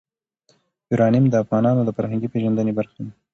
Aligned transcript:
یورانیم 0.91 1.25
د 1.29 1.35
افغانانو 1.43 1.81
د 1.85 1.89
فرهنګي 1.97 2.27
پیژندنې 2.33 2.71
برخه 2.79 2.99
ده. 3.05 3.11